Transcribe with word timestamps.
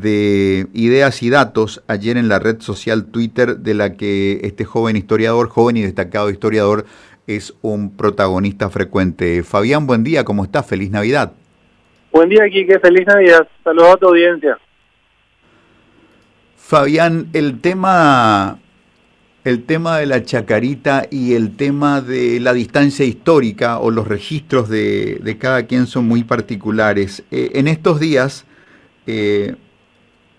de 0.00 0.68
ideas 0.74 1.24
y 1.24 1.30
datos 1.30 1.82
ayer 1.88 2.18
en 2.18 2.28
la 2.28 2.38
red 2.38 2.60
social 2.60 3.06
Twitter 3.06 3.56
de 3.56 3.74
la 3.74 3.96
que 3.96 4.38
este 4.44 4.64
joven 4.64 4.94
historiador, 4.94 5.48
joven 5.48 5.76
y 5.76 5.82
destacado 5.82 6.30
historiador, 6.30 6.86
es 7.26 7.52
un 7.62 7.96
protagonista 7.96 8.70
frecuente. 8.70 9.42
Fabián, 9.42 9.88
buen 9.88 10.04
día, 10.04 10.24
¿cómo 10.24 10.44
estás? 10.44 10.64
Feliz 10.66 10.92
Navidad. 10.92 11.32
Buen 12.12 12.28
día, 12.28 12.48
Quique, 12.48 12.78
feliz 12.78 13.08
Navidad. 13.08 13.48
Saludos 13.64 13.94
a 13.94 13.96
tu 13.96 14.06
audiencia. 14.06 14.56
Fabián, 16.56 17.26
el 17.32 17.60
tema, 17.60 18.60
el 19.42 19.64
tema 19.64 19.98
de 19.98 20.06
la 20.06 20.22
chacarita 20.22 21.08
y 21.10 21.34
el 21.34 21.56
tema 21.56 22.02
de 22.02 22.38
la 22.38 22.52
distancia 22.52 23.04
histórica 23.04 23.80
o 23.80 23.90
los 23.90 24.06
registros 24.06 24.68
de, 24.68 25.18
de 25.24 25.38
cada 25.38 25.66
quien 25.66 25.88
son 25.88 26.06
muy 26.06 26.22
particulares. 26.22 27.24
Eh, 27.32 27.50
en 27.54 27.66
estos 27.66 27.98
días... 27.98 28.44
Eh, 29.08 29.56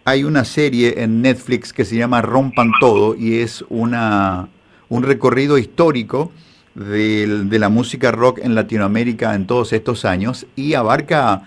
hay 0.09 0.23
una 0.23 0.43
serie 0.43 1.03
en 1.03 1.21
Netflix 1.21 1.71
que 1.71 1.85
se 1.85 1.95
llama 1.95 2.23
Rompan 2.23 2.71
Todo 2.79 3.15
y 3.15 3.41
es 3.41 3.63
una, 3.69 4.49
un 4.89 5.03
recorrido 5.03 5.59
histórico 5.59 6.31
de, 6.73 7.45
la 7.51 7.69
música 7.69 8.11
rock 8.11 8.39
en 8.41 8.55
Latinoamérica 8.55 9.35
en 9.35 9.45
todos 9.45 9.71
estos 9.71 10.05
años 10.05 10.47
y 10.55 10.73
abarca 10.73 11.43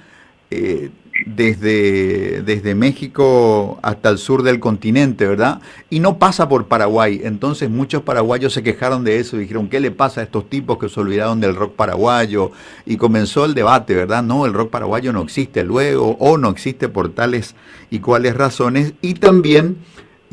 eh, 0.51 0.91
desde, 1.27 2.43
desde 2.43 2.75
México 2.75 3.79
hasta 3.83 4.09
el 4.09 4.19
sur 4.19 4.43
del 4.43 4.61
continente, 4.61 5.27
¿verdad? 5.27 5.61
Y 5.91 6.01
no 6.01 6.19
pasa 6.19 6.49
por 6.49 6.67
Paraguay. 6.67 7.21
Entonces 7.25 7.71
muchos 7.71 8.03
paraguayos 8.03 8.53
se 8.53 8.63
quejaron 8.63 9.05
de 9.05 9.19
eso, 9.19 9.37
dijeron, 9.37 9.69
¿qué 9.69 9.81
le 9.81 9.91
pasa 9.91 10.21
a 10.21 10.25
estos 10.25 10.49
tipos 10.49 10.79
que 10.79 10.89
se 10.89 11.01
olvidaron 11.01 11.41
del 11.41 11.57
rock 11.57 11.75
paraguayo? 11.75 12.53
Y 12.87 12.97
comenzó 12.97 13.45
el 13.45 13.55
debate, 13.55 13.95
¿verdad? 13.95 14.23
No, 14.23 14.47
el 14.47 14.53
rock 14.53 14.71
paraguayo 14.71 15.13
no 15.13 15.23
existe 15.23 15.65
luego 15.65 16.17
o 16.19 16.39
no 16.39 16.51
existe 16.51 16.89
por 16.89 17.11
tales 17.11 17.55
y 17.91 18.01
cuáles 18.01 18.37
razones. 18.37 18.95
Y 19.03 19.15
también 19.15 19.77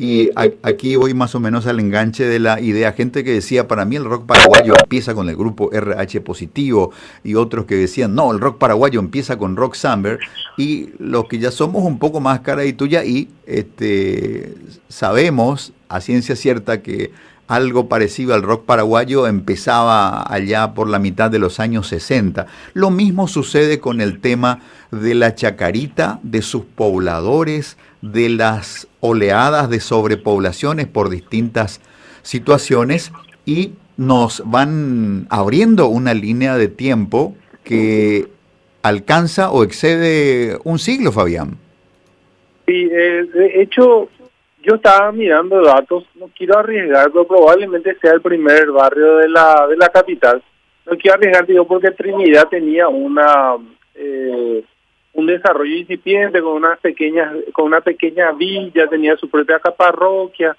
y 0.00 0.30
aquí 0.62 0.96
voy 0.96 1.12
más 1.12 1.34
o 1.34 1.40
menos 1.40 1.66
al 1.66 1.78
enganche 1.78 2.24
de 2.24 2.38
la 2.38 2.58
idea. 2.58 2.94
Gente 2.94 3.22
que 3.22 3.34
decía, 3.34 3.68
para 3.68 3.84
mí 3.84 3.96
el 3.96 4.06
rock 4.06 4.24
paraguayo 4.24 4.72
empieza 4.80 5.14
con 5.14 5.28
el 5.28 5.36
grupo 5.36 5.68
RH 5.70 6.22
positivo 6.22 6.90
y 7.22 7.34
otros 7.34 7.66
que 7.66 7.74
decían, 7.74 8.14
no, 8.14 8.32
el 8.32 8.40
rock 8.40 8.56
paraguayo 8.56 8.98
empieza 8.98 9.36
con 9.36 9.56
Rock 9.56 9.74
Summer. 9.74 10.18
Y 10.56 10.88
los 10.98 11.26
que 11.26 11.38
ya 11.38 11.50
somos 11.50 11.84
un 11.84 11.98
poco 11.98 12.18
más 12.18 12.40
cara 12.40 12.64
y 12.64 12.72
tuya 12.72 13.04
y 13.04 13.28
este, 13.44 14.54
sabemos 14.88 15.74
a 15.90 16.00
ciencia 16.00 16.34
cierta 16.34 16.80
que 16.80 17.10
algo 17.46 17.88
parecido 17.88 18.32
al 18.32 18.42
rock 18.42 18.64
paraguayo 18.64 19.26
empezaba 19.26 20.22
allá 20.32 20.72
por 20.72 20.88
la 20.88 20.98
mitad 20.98 21.30
de 21.30 21.40
los 21.40 21.60
años 21.60 21.88
60. 21.88 22.46
Lo 22.72 22.90
mismo 22.90 23.28
sucede 23.28 23.80
con 23.80 24.00
el 24.00 24.20
tema 24.20 24.60
de 24.92 25.14
la 25.14 25.34
chacarita, 25.34 26.20
de 26.22 26.40
sus 26.40 26.62
pobladores, 26.62 27.76
de 28.02 28.28
las 28.28 28.88
oleadas 29.00 29.68
de 29.70 29.80
sobrepoblaciones 29.80 30.86
por 30.86 31.10
distintas 31.10 31.80
situaciones 32.22 33.12
y 33.44 33.72
nos 33.96 34.42
van 34.46 35.26
abriendo 35.30 35.88
una 35.88 36.14
línea 36.14 36.56
de 36.56 36.68
tiempo 36.68 37.34
que 37.64 38.28
alcanza 38.82 39.50
o 39.50 39.62
excede 39.62 40.58
un 40.64 40.78
siglo, 40.78 41.12
Fabián. 41.12 41.58
Sí, 42.66 42.88
eh, 42.90 43.26
de 43.34 43.62
hecho, 43.62 44.08
yo 44.62 44.76
estaba 44.76 45.12
mirando 45.12 45.62
datos, 45.62 46.04
no 46.14 46.30
quiero 46.36 46.58
arriesgar, 46.58 47.10
pero 47.10 47.26
probablemente 47.26 47.96
sea 48.00 48.12
el 48.12 48.20
primer 48.20 48.70
barrio 48.70 49.16
de 49.18 49.28
la 49.28 49.66
de 49.68 49.76
la 49.76 49.88
capital. 49.88 50.42
No 50.86 50.96
quiero 50.96 51.16
arriesgar, 51.16 51.46
digo, 51.46 51.66
porque 51.66 51.90
Trinidad 51.90 52.48
tenía 52.48 52.88
una 52.88 53.56
eh, 53.94 54.64
un 55.12 55.26
desarrollo 55.26 55.74
incipiente 55.74 56.40
con 56.40 56.52
una 56.52 56.76
pequeña 56.76 57.32
con 57.52 57.66
una 57.66 57.80
pequeña 57.80 58.32
villa, 58.32 58.86
tenía 58.86 59.16
su 59.16 59.28
propia 59.28 59.58
parroquia, 59.58 60.56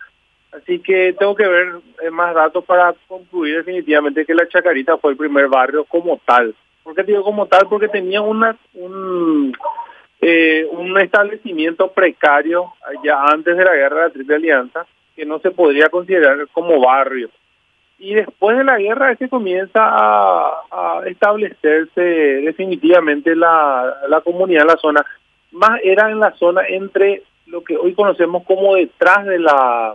así 0.51 0.79
que 0.79 1.13
tengo 1.17 1.35
que 1.35 1.47
ver 1.47 1.75
eh, 2.03 2.09
más 2.09 2.35
datos 2.35 2.63
para 2.65 2.93
concluir 3.07 3.57
definitivamente 3.57 4.25
que 4.25 4.35
la 4.35 4.47
Chacarita 4.47 4.97
fue 4.97 5.11
el 5.11 5.17
primer 5.17 5.47
barrio 5.47 5.85
como 5.85 6.19
tal. 6.25 6.53
¿Por 6.83 6.95
qué 6.95 7.03
digo 7.03 7.23
como 7.23 7.45
tal? 7.45 7.67
Porque 7.69 7.87
tenía 7.87 8.21
una 8.21 8.57
un 8.73 9.55
eh, 10.19 10.67
un 10.71 10.97
establecimiento 10.99 11.91
precario 11.91 12.73
ya 13.03 13.23
antes 13.23 13.57
de 13.57 13.63
la 13.63 13.73
guerra 13.73 13.95
de 13.97 14.03
la 14.03 14.09
Triple 14.13 14.35
Alianza 14.35 14.85
que 15.15 15.25
no 15.25 15.39
se 15.39 15.51
podría 15.51 15.89
considerar 15.89 16.47
como 16.51 16.79
barrio. 16.79 17.29
Y 18.03 18.15
después 18.15 18.57
de 18.57 18.63
la 18.63 18.79
guerra 18.79 19.11
es 19.11 19.19
que 19.19 19.29
comienza 19.29 19.79
a, 19.79 21.03
establecerse 21.05 22.01
definitivamente 22.01 23.35
la, 23.35 23.95
la 24.09 24.21
comunidad 24.21 24.63
en 24.63 24.67
la 24.67 24.77
zona. 24.77 25.05
Más 25.51 25.79
era 25.83 26.09
en 26.09 26.19
la 26.19 26.31
zona 26.33 26.61
entre 26.67 27.21
lo 27.45 27.63
que 27.63 27.77
hoy 27.77 27.93
conocemos 27.93 28.43
como 28.43 28.75
detrás 28.75 29.25
de 29.25 29.37
la, 29.37 29.93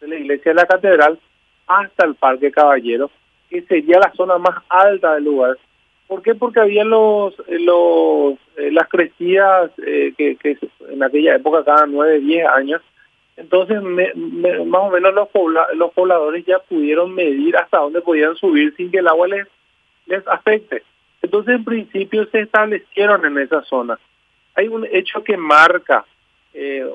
de 0.00 0.08
la 0.08 0.14
iglesia 0.14 0.52
de 0.52 0.56
la 0.56 0.66
catedral 0.66 1.18
hasta 1.66 2.06
el 2.06 2.14
Parque 2.14 2.52
Caballero, 2.52 3.10
que 3.50 3.62
sería 3.62 3.98
la 3.98 4.12
zona 4.12 4.38
más 4.38 4.62
alta 4.68 5.14
del 5.14 5.24
lugar 5.24 5.56
¿Por 6.08 6.22
qué? 6.22 6.34
Porque 6.34 6.58
había 6.58 6.84
los, 6.84 7.34
los 7.48 8.34
eh, 8.56 8.72
las 8.72 8.88
crecidas 8.88 9.70
eh, 9.86 10.14
que, 10.16 10.36
que 10.36 10.56
en 10.88 11.02
aquella 11.02 11.36
época 11.36 11.62
cada 11.64 11.86
nueve, 11.86 12.18
diez 12.18 12.46
años. 12.48 12.80
Entonces, 13.38 13.80
más 13.82 14.82
o 14.82 14.90
menos 14.90 15.14
los, 15.14 15.28
los 15.74 15.92
pobladores 15.92 16.44
ya 16.44 16.58
pudieron 16.58 17.14
medir 17.14 17.56
hasta 17.56 17.78
dónde 17.78 18.00
podían 18.00 18.36
subir 18.36 18.74
sin 18.76 18.90
que 18.90 18.98
el 18.98 19.08
agua 19.08 19.28
les, 19.28 19.46
les 20.06 20.26
afecte. 20.26 20.82
Entonces, 21.22 21.54
en 21.54 21.64
principio, 21.64 22.26
se 22.26 22.40
establecieron 22.40 23.24
en 23.24 23.38
esa 23.38 23.62
zona. 23.62 23.98
Hay 24.54 24.68
un 24.68 24.86
hecho 24.90 25.22
que 25.22 25.36
marca 25.36 26.04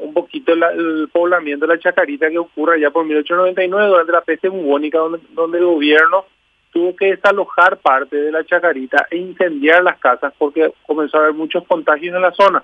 un 0.01 0.13
poquito 0.13 0.51
el 0.51 1.07
poblamiento 1.13 1.65
de 1.65 1.75
la 1.75 1.79
Chacarita 1.79 2.29
que 2.29 2.37
ocurre 2.37 2.81
ya 2.81 2.91
por 2.91 3.05
1899 3.05 3.87
durante 3.87 4.11
la 4.11 4.21
peste 4.21 4.49
bubónica, 4.49 4.97
donde, 4.97 5.19
donde 5.31 5.59
el 5.59 5.65
gobierno 5.65 6.25
tuvo 6.73 6.95
que 6.95 7.11
desalojar 7.11 7.77
parte 7.77 8.17
de 8.17 8.31
la 8.31 8.43
chacarita 8.43 9.07
e 9.11 9.17
incendiar 9.17 9.83
las 9.83 9.99
casas 9.99 10.33
porque 10.37 10.73
comenzó 10.85 11.17
a 11.17 11.21
haber 11.21 11.33
muchos 11.33 11.63
contagios 11.65 12.15
en 12.15 12.21
la 12.21 12.31
zona. 12.31 12.63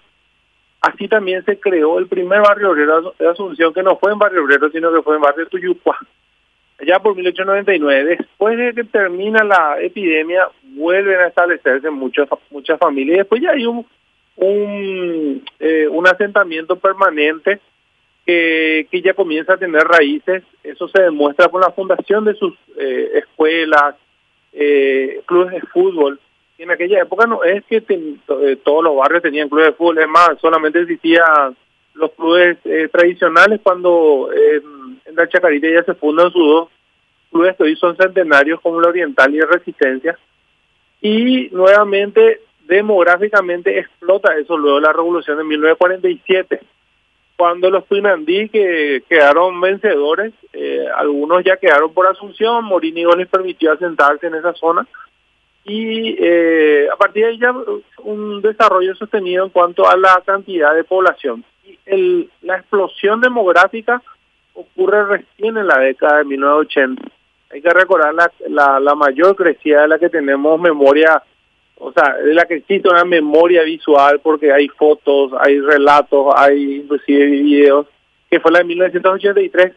Así 0.81 1.07
también 1.07 1.43
se 1.43 1.59
creó 1.59 1.99
el 1.99 2.07
primer 2.07 2.41
barrio 2.41 2.71
obrero 2.71 3.13
de 3.19 3.27
Asunción, 3.27 3.73
que 3.73 3.83
no 3.83 3.97
fue 3.97 4.13
en 4.13 4.19
barrio 4.19 4.43
obrero, 4.43 4.69
sino 4.69 4.93
que 4.93 5.01
fue 5.01 5.15
en 5.15 5.21
barrio 5.21 5.47
Tuyucua, 5.47 5.97
allá 6.79 6.99
por 6.99 7.15
1899. 7.15 8.17
Después 8.17 8.57
de 8.57 8.73
que 8.73 8.83
termina 8.85 9.43
la 9.43 9.81
epidemia, 9.81 10.47
vuelven 10.63 11.19
a 11.19 11.27
establecerse 11.27 11.89
muchas 11.89 12.29
muchas 12.49 12.79
familias 12.79 13.15
y 13.15 13.17
después 13.19 13.41
ya 13.41 13.51
hay 13.51 13.65
un, 13.65 13.85
un, 14.37 15.43
eh, 15.59 15.87
un 15.89 16.07
asentamiento 16.07 16.77
permanente 16.77 17.59
que, 18.25 19.01
ya 19.03 19.13
comienza 19.13 19.53
a 19.53 19.57
tener 19.57 19.83
raíces. 19.83 20.43
Eso 20.63 20.87
se 20.87 21.01
demuestra 21.01 21.47
con 21.49 21.61
la 21.61 21.71
fundación 21.71 22.25
de 22.25 22.35
sus 22.35 22.53
eh, 22.77 23.11
escuelas, 23.15 23.95
eh, 24.53 25.21
clubes 25.25 25.53
de 25.53 25.61
fútbol. 25.61 26.19
En 26.63 26.71
aquella 26.71 27.01
época 27.01 27.25
no 27.25 27.43
es 27.43 27.63
que 27.65 27.83
eh, 27.87 28.57
todos 28.63 28.83
los 28.83 28.95
barrios 28.95 29.23
tenían 29.23 29.49
clubes 29.49 29.67
de 29.67 29.73
fútbol, 29.73 29.99
es 29.99 30.07
más, 30.07 30.31
solamente 30.41 30.81
existían 30.81 31.55
los 31.93 32.11
clubes 32.11 32.57
tradicionales 32.91 33.59
cuando 33.61 34.29
en 34.31 35.15
la 35.15 35.27
Chacarita 35.27 35.67
ya 35.67 35.83
se 35.83 35.95
fundan 35.95 36.31
sus 36.31 36.47
dos 36.47 36.69
clubes 37.29 37.57
que 37.57 37.63
hoy 37.63 37.75
son 37.75 37.97
centenarios 37.97 38.61
como 38.61 38.79
la 38.79 38.89
Oriental 38.89 39.33
y 39.35 39.41
Resistencia. 39.41 40.17
Y 41.01 41.49
nuevamente, 41.51 42.41
demográficamente 42.65 43.79
explota 43.79 44.37
eso 44.37 44.57
luego 44.57 44.77
de 44.77 44.83
la 44.83 44.93
revolución 44.93 45.37
de 45.37 45.43
1947 45.43 46.61
cuando 47.39 47.69
los 47.69 47.85
Pinandí 47.85 48.49
que 48.49 49.01
quedaron 49.07 49.61
vencedores, 49.61 50.33
eh, 50.51 50.85
algunos 50.93 51.41
ya 51.41 51.55
quedaron 51.55 51.93
por 51.93 52.05
Asunción, 52.05 52.65
Morínigo 52.65 53.13
les 53.13 53.29
permitió 53.29 53.71
asentarse 53.71 54.27
en 54.27 54.35
esa 54.35 54.51
zona 54.55 54.85
y 55.65 56.15
eh, 56.19 56.87
a 56.91 56.95
partir 56.95 57.23
de 57.25 57.31
ahí 57.31 57.39
ya 57.39 57.53
un 58.03 58.41
desarrollo 58.41 58.95
sostenido 58.95 59.45
en 59.45 59.51
cuanto 59.51 59.87
a 59.87 59.95
la 59.97 60.21
cantidad 60.25 60.73
de 60.73 60.83
población. 60.83 61.43
Y 61.65 61.77
el, 61.85 62.29
la 62.41 62.57
explosión 62.57 63.21
demográfica 63.21 64.01
ocurre 64.53 65.05
recién 65.05 65.57
en 65.57 65.67
la 65.67 65.77
década 65.77 66.19
de 66.19 66.25
1980. 66.25 67.03
Hay 67.51 67.61
que 67.61 67.69
recordar 67.69 68.13
la, 68.13 68.31
la, 68.47 68.79
la 68.79 68.95
mayor 68.95 69.35
crecida 69.35 69.81
de 69.81 69.87
la 69.87 69.99
que 69.99 70.09
tenemos 70.09 70.59
memoria 70.59 71.23
o 71.79 71.93
sea, 71.93 72.13
de 72.15 72.33
la 72.33 72.45
que 72.45 72.55
existe 72.55 72.89
una 72.89 73.05
memoria 73.05 73.63
visual 73.63 74.19
porque 74.21 74.51
hay 74.51 74.67
fotos, 74.67 75.31
hay 75.39 75.59
relatos, 75.61 76.33
hay 76.35 76.81
inclusive 76.81 77.25
videos, 77.25 77.87
que 78.29 78.39
fue 78.39 78.51
la 78.51 78.59
de 78.59 78.65
1983, 78.65 79.73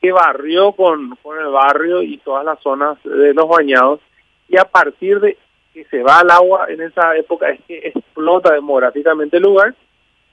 que 0.00 0.12
barrió 0.12 0.72
con, 0.72 1.16
con 1.22 1.38
el 1.38 1.46
barrio 1.46 2.02
y 2.02 2.18
todas 2.18 2.44
las 2.44 2.60
zonas 2.60 2.98
de 3.04 3.32
los 3.32 3.48
bañados, 3.48 4.00
y 4.48 4.56
a 4.56 4.64
partir 4.64 5.20
de 5.20 5.36
que 5.72 5.84
se 5.84 6.02
va 6.02 6.20
al 6.20 6.30
agua 6.30 6.66
en 6.68 6.80
esa 6.80 7.16
época 7.16 7.50
es 7.50 7.60
que 7.66 7.78
explota 7.88 8.54
demográficamente 8.54 9.36
el 9.36 9.42
lugar, 9.42 9.74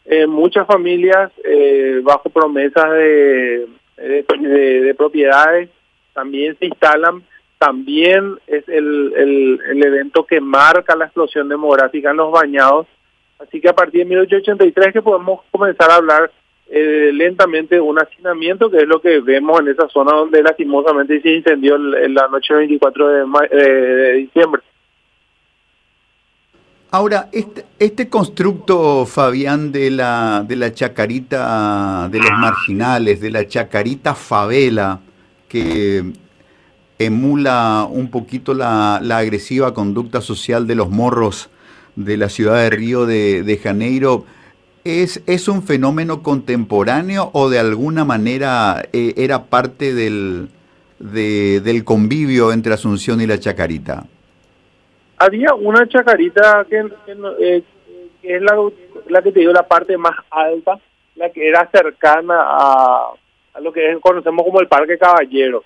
eh, 0.05 0.27
muchas 0.27 0.67
familias 0.67 1.31
eh, 1.43 2.01
bajo 2.03 2.29
promesas 2.29 2.91
de, 2.91 3.67
de 3.97 4.95
propiedades 4.97 5.69
también 6.13 6.57
se 6.59 6.65
instalan 6.65 7.23
también 7.63 8.37
es 8.45 8.67
el, 8.67 9.13
el, 9.15 9.83
evento 9.85 10.25
que 10.25 10.41
marca 10.41 10.97
la 10.97 11.05
explosión 11.05 11.47
demográfica 11.47 12.11
en 12.11 12.17
los 12.17 12.29
bañados. 12.29 12.87
Así 13.39 13.61
que 13.61 13.69
a 13.69 13.73
partir 13.73 14.01
de 14.01 14.09
1883 14.09 14.91
que 14.91 15.01
podemos 15.01 15.39
comenzar 15.49 15.89
a 15.89 15.95
hablar 15.95 16.29
eh, 16.69 17.11
lentamente 17.13 17.79
un 17.79 17.99
hacinamiento, 17.99 18.69
que 18.69 18.77
es 18.77 18.87
lo 18.87 19.01
que 19.01 19.19
vemos 19.19 19.59
en 19.59 19.69
esa 19.69 19.87
zona 19.89 20.15
donde 20.15 20.41
lastimosamente 20.41 21.21
se 21.21 21.29
incendió 21.29 21.75
en 21.75 22.13
la 22.13 22.27
noche 22.27 22.53
del 22.53 22.67
24 22.67 23.07
de, 23.07 23.57
de 23.57 24.13
diciembre. 24.13 24.61
Ahora, 26.91 27.27
este, 27.31 27.65
este 27.79 28.07
constructo, 28.07 29.07
Fabián, 29.07 29.71
de 29.71 29.89
la, 29.89 30.45
de 30.47 30.55
la 30.55 30.71
chacarita 30.73 32.07
de 32.07 32.19
los 32.19 32.31
marginales, 32.31 33.19
de 33.19 33.31
la 33.31 33.47
chacarita 33.47 34.13
favela, 34.13 34.99
que 35.47 36.03
emula 36.99 37.87
un 37.89 38.11
poquito 38.11 38.53
la, 38.53 38.99
la 39.01 39.17
agresiva 39.17 39.73
conducta 39.73 40.21
social 40.21 40.67
de 40.67 40.75
los 40.75 40.89
morros 40.89 41.49
de 41.95 42.17
la 42.17 42.29
ciudad 42.29 42.57
de 42.57 42.69
Río 42.69 43.05
de, 43.05 43.59
Janeiro, 43.61 44.25
¿es, 44.83 45.23
¿es 45.27 45.47
un 45.47 45.63
fenómeno 45.63 46.23
contemporáneo 46.23 47.29
o 47.33 47.49
de 47.49 47.59
alguna 47.59 48.05
manera 48.05 48.83
eh, 48.93 49.13
era 49.17 49.45
parte 49.45 49.93
del, 49.93 50.49
del 50.99 51.83
convivio 51.83 52.51
entre 52.51 52.73
Asunción 52.73 53.21
y 53.21 53.27
la 53.27 53.39
chacarita? 53.39 54.05
había 55.25 55.53
una 55.53 55.87
chacarita 55.87 56.65
que, 56.69 56.83
eh, 57.39 57.63
es 58.21 58.41
la, 58.41 58.57
la, 59.07 59.21
que 59.21 59.31
te 59.31 59.39
digo 59.39 59.53
la 59.53 59.67
parte 59.67 59.97
más 59.97 60.15
alta, 60.29 60.79
la 61.15 61.29
que 61.29 61.47
era 61.47 61.69
cercana 61.71 62.35
a, 62.39 63.11
a 63.53 63.59
lo 63.61 63.71
que 63.71 63.97
conocemos 64.01 64.45
como 64.45 64.59
el 64.59 64.67
Parque 64.67 64.97
Caballero, 64.97 65.63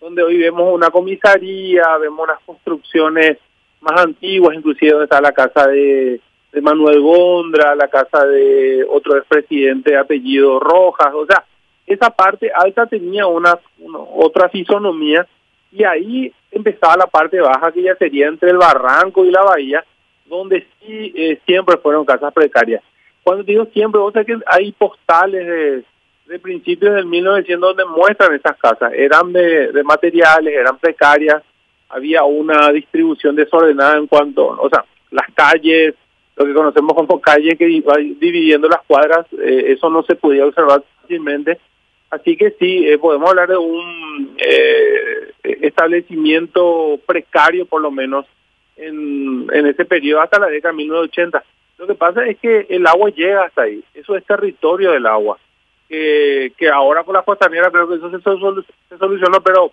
donde 0.00 0.22
hoy 0.22 0.38
vemos 0.38 0.72
una 0.72 0.90
comisaría, 0.90 1.96
vemos 1.98 2.24
unas 2.24 2.40
construcciones 2.44 3.38
más 3.80 4.00
antiguas, 4.00 4.56
inclusive 4.56 4.92
donde 4.92 5.04
está 5.04 5.20
la 5.20 5.32
casa 5.32 5.66
de, 5.66 6.20
de 6.54 6.60
Manuel 6.60 7.00
Gondra, 7.00 7.74
la 7.74 7.88
casa 7.88 8.24
de 8.26 8.86
otro 8.88 9.16
expresidente 9.18 9.90
de 9.90 9.98
apellido 9.98 10.60
Rojas, 10.60 11.12
o 11.12 11.26
sea, 11.26 11.44
esa 11.84 12.10
parte 12.10 12.50
alta 12.54 12.86
tenía 12.86 13.26
una, 13.26 13.58
una 13.78 13.98
otra 13.98 14.48
fisonomía 14.48 15.26
y 15.72 15.82
ahí 15.82 16.32
empezaba 16.52 16.96
la 16.96 17.06
parte 17.08 17.40
baja 17.40 17.72
que 17.72 17.82
ya 17.82 17.96
sería 17.96 18.28
entre 18.28 18.50
el 18.50 18.56
barranco 18.56 19.24
y 19.24 19.32
la 19.32 19.42
bahía, 19.42 19.84
donde 20.26 20.66
sí 20.80 21.12
eh, 21.16 21.40
siempre 21.44 21.76
fueron 21.78 22.04
casas 22.04 22.32
precarias. 22.32 22.82
Cuando 23.24 23.42
digo 23.42 23.66
siempre, 23.72 24.00
vos 24.00 24.12
sabés 24.12 24.28
que 24.28 24.38
hay 24.46 24.70
postales 24.72 25.84
de, 26.26 26.38
principios 26.38 26.94
del 26.94 27.06
1900 27.06 27.76
donde 27.76 27.84
muestran 27.84 28.34
esas 28.34 28.56
casas, 28.58 28.92
eran 28.94 29.32
de 29.32 29.82
materiales, 29.84 30.54
eran 30.54 30.78
precarias, 30.78 31.42
había 31.88 32.24
una 32.24 32.70
distribución 32.70 33.36
desordenada 33.36 33.96
en 33.96 34.06
cuanto, 34.06 34.46
o 34.46 34.68
sea, 34.68 34.84
las 35.10 35.26
calles, 35.34 35.94
lo 36.36 36.44
que 36.44 36.54
conocemos 36.54 36.94
como 36.94 37.20
calles 37.20 37.58
que 37.58 37.68
iba 37.68 37.96
dividiendo 37.96 38.68
las 38.68 38.82
cuadras, 38.86 39.26
eh, 39.32 39.72
eso 39.76 39.88
no 39.90 40.02
se 40.02 40.16
podía 40.16 40.46
observar 40.46 40.82
fácilmente 41.00 41.58
Así 42.14 42.36
que 42.36 42.52
sí, 42.60 42.86
eh, 42.86 42.96
podemos 42.98 43.28
hablar 43.28 43.48
de 43.48 43.56
un 43.56 44.36
eh, 44.38 45.32
establecimiento 45.42 47.00
precario, 47.06 47.66
por 47.66 47.82
lo 47.82 47.90
menos, 47.90 48.24
en, 48.76 49.48
en 49.52 49.66
ese 49.66 49.84
periodo 49.84 50.20
hasta 50.20 50.38
la 50.38 50.46
década 50.46 50.72
de 50.72 50.78
1980. 50.78 51.42
Lo 51.78 51.88
que 51.88 51.94
pasa 51.94 52.24
es 52.26 52.38
que 52.38 52.66
el 52.70 52.86
agua 52.86 53.10
llega 53.10 53.44
hasta 53.44 53.62
ahí, 53.62 53.82
eso 53.94 54.16
es 54.16 54.24
territorio 54.24 54.92
del 54.92 55.06
agua, 55.06 55.38
que, 55.88 56.52
que 56.56 56.68
ahora 56.68 57.02
con 57.02 57.14
la 57.14 57.22
costanera 57.22 57.68
creo 57.72 57.88
que 57.88 57.96
eso 57.96 58.08
se, 58.10 58.18
se 58.18 58.98
solucionó, 58.98 59.40
pero 59.42 59.72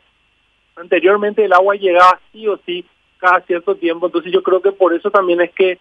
anteriormente 0.75 1.45
el 1.45 1.53
agua 1.53 1.75
llegaba 1.75 2.19
sí 2.31 2.47
o 2.47 2.57
sí 2.65 2.83
cada 3.19 3.41
cierto 3.41 3.75
tiempo, 3.75 4.07
entonces 4.07 4.33
yo 4.33 4.41
creo 4.41 4.63
que 4.63 4.71
por 4.71 4.95
eso 4.95 5.11
también 5.11 5.41
es 5.41 5.51
que 5.51 5.77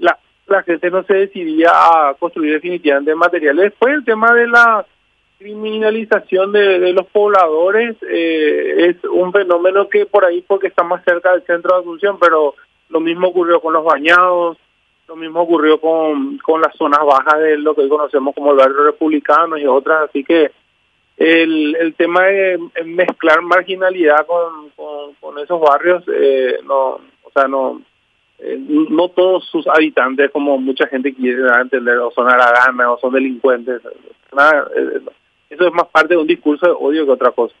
la, 0.00 0.18
la 0.46 0.62
gente 0.62 0.90
no 0.90 1.04
se 1.04 1.14
decidía 1.14 1.70
a 1.72 2.14
construir 2.18 2.54
definitivamente 2.54 3.14
materiales. 3.14 3.70
Después 3.70 3.94
el 3.94 4.04
tema 4.04 4.34
de 4.34 4.48
la 4.48 4.84
criminalización 5.38 6.52
de, 6.52 6.92
los 6.92 7.06
pobladores 7.06 7.96
eh, 8.02 8.90
es 8.90 9.04
un 9.04 9.32
fenómeno 9.32 9.88
que 9.88 10.04
por 10.04 10.24
ahí 10.24 10.44
porque 10.46 10.66
está 10.66 10.82
más 10.82 11.02
cerca 11.04 11.32
del 11.32 11.44
centro 11.44 11.74
de 11.74 11.80
Asunción, 11.80 12.18
pero 12.20 12.54
lo 12.90 13.00
mismo 13.00 13.28
ocurrió 13.28 13.60
con 13.60 13.72
los 13.72 13.84
bañados, 13.84 14.58
lo 15.08 15.16
mismo 15.16 15.40
ocurrió 15.40 15.80
con, 15.80 16.36
con 16.38 16.60
las 16.60 16.76
zonas 16.76 17.00
bajas 17.06 17.40
de 17.40 17.56
lo 17.56 17.74
que 17.74 17.82
hoy 17.82 17.88
conocemos 17.88 18.34
como 18.34 18.50
el 18.50 18.58
barrio 18.58 18.84
republicano 18.84 19.56
y 19.56 19.66
otras, 19.66 20.10
así 20.10 20.22
que 20.22 20.50
el, 21.16 21.74
el 21.76 21.94
tema 21.94 22.24
de 22.24 22.58
mezclar 22.84 23.40
marginalidad 23.42 24.26
con, 24.26 24.70
con, 25.20 25.38
esos 25.38 25.60
barrios, 25.60 26.04
eh, 26.12 26.58
no, 26.64 27.00
o 27.22 27.30
sea, 27.32 27.48
no, 27.48 27.80
eh, 28.42 28.58
no 28.58 29.08
todos 29.10 29.46
sus 29.50 29.66
habitantes, 29.66 30.30
como 30.30 30.58
mucha 30.58 30.86
gente 30.86 31.14
quiere 31.14 31.42
entender, 31.60 31.98
o 31.98 32.10
son 32.10 32.28
haraganas 32.28 32.86
o 32.88 32.98
son 32.98 33.12
delincuentes. 33.12 33.82
Nada, 34.34 34.66
eso 35.50 35.66
es 35.66 35.72
más 35.72 35.88
parte 35.88 36.14
de 36.14 36.20
un 36.20 36.26
discurso 36.26 36.66
de 36.66 36.72
odio 36.72 37.04
que 37.04 37.12
otra 37.12 37.32
cosa. 37.32 37.54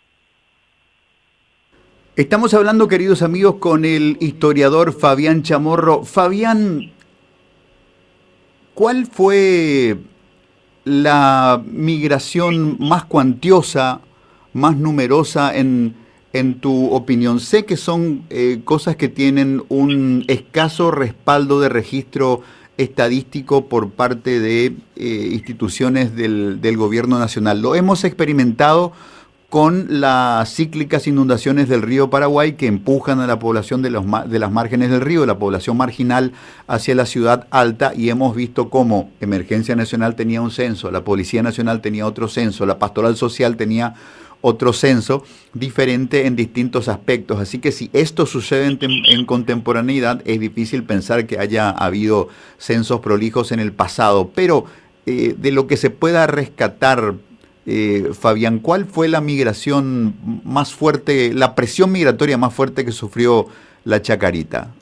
Estamos 2.16 2.54
hablando, 2.54 2.88
queridos 2.88 3.22
amigos, 3.22 3.56
con 3.56 3.84
el 3.84 4.16
historiador 4.20 4.92
Fabián 4.92 5.42
Chamorro. 5.42 6.04
Fabián, 6.04 6.92
¿cuál 8.74 9.06
fue 9.06 9.96
la 10.84 11.62
migración 11.64 12.76
más 12.78 13.04
cuantiosa, 13.04 14.00
más 14.52 14.76
numerosa 14.76 15.56
en, 15.56 15.94
en 16.32 16.60
tu 16.60 16.90
opinión? 16.92 17.40
Sé 17.40 17.64
que 17.64 17.76
son 17.76 18.24
eh, 18.30 18.60
cosas 18.64 18.96
que 18.96 19.08
tienen 19.08 19.62
un 19.68 20.24
escaso 20.28 20.90
respaldo 20.90 21.60
de 21.60 21.68
registro 21.68 22.42
estadístico 22.76 23.66
por 23.66 23.90
parte 23.90 24.40
de 24.40 24.74
eh, 24.96 25.28
instituciones 25.32 26.16
del, 26.16 26.60
del, 26.60 26.76
gobierno 26.76 27.18
nacional. 27.18 27.60
Lo 27.60 27.74
hemos 27.74 28.04
experimentado 28.04 28.92
con 29.50 30.00
las 30.00 30.54
cíclicas 30.54 31.08
inundaciones 31.08 31.68
del 31.68 31.82
río 31.82 32.08
Paraguay 32.08 32.52
que 32.52 32.68
empujan 32.68 33.18
a 33.18 33.26
la 33.26 33.40
población 33.40 33.82
de, 33.82 33.90
los, 33.90 34.04
de 34.28 34.38
las 34.38 34.52
márgenes 34.52 34.90
del 34.90 35.00
río, 35.00 35.26
la 35.26 35.40
población 35.40 35.76
marginal, 35.76 36.32
hacia 36.68 36.94
la 36.94 37.04
ciudad 37.04 37.48
alta 37.50 37.92
y 37.94 38.10
hemos 38.10 38.36
visto 38.36 38.70
cómo 38.70 39.10
Emergencia 39.20 39.74
Nacional 39.74 40.14
tenía 40.14 40.40
un 40.40 40.52
censo, 40.52 40.92
la 40.92 41.02
Policía 41.02 41.42
Nacional 41.42 41.80
tenía 41.80 42.06
otro 42.06 42.28
censo, 42.28 42.64
la 42.64 42.78
Pastoral 42.78 43.16
Social 43.16 43.56
tenía 43.56 43.94
otro 44.40 44.72
censo 44.72 45.24
diferente 45.52 46.26
en 46.26 46.36
distintos 46.36 46.88
aspectos. 46.88 47.40
Así 47.40 47.60
que 47.60 47.72
si 47.72 47.90
esto 47.92 48.26
sucede 48.26 48.78
en, 48.80 49.26
contemporaneidad, 49.26 50.22
es 50.24 50.40
difícil 50.40 50.84
pensar 50.84 51.26
que 51.26 51.38
haya 51.38 51.70
habido 51.70 52.28
censos 52.58 53.00
prolijos 53.00 53.52
en 53.52 53.60
el 53.60 53.72
pasado. 53.72 54.30
Pero 54.34 54.64
eh, 55.06 55.34
de 55.36 55.52
lo 55.52 55.66
que 55.66 55.76
se 55.76 55.90
pueda 55.90 56.26
rescatar, 56.26 57.14
eh, 57.66 58.08
Fabián, 58.18 58.58
¿cuál 58.58 58.86
fue 58.86 59.08
la 59.08 59.20
migración 59.20 60.14
más 60.44 60.74
fuerte, 60.74 61.32
la 61.34 61.54
presión 61.54 61.92
migratoria 61.92 62.38
más 62.38 62.54
fuerte 62.54 62.84
que 62.84 62.92
sufrió 62.92 63.46
la 63.84 64.00
Chacarita? 64.00 64.72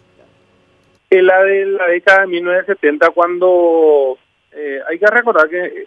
La 1.11 1.43
de 1.43 1.65
la 1.65 1.87
década 1.87 2.21
de 2.23 2.27
1970, 2.27 3.11
cuando 3.11 4.19
eh, 4.53 4.79
hay 4.89 4.99
que 4.99 5.07
recordar 5.07 5.49
que 5.49 5.85